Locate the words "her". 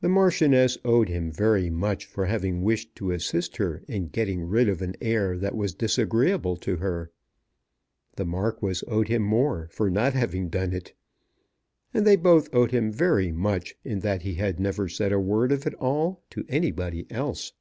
3.58-3.84, 6.78-7.12